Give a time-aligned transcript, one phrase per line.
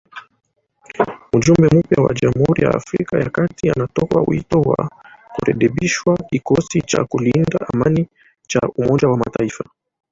[1.35, 4.89] Mjumbe mpya wa Jamuhuri ya Afrika ya Kati anatoa wito wa
[5.35, 8.07] kurekebishwa kikosi cha kulinda amani
[8.47, 9.63] cha Umoja wa Mataifa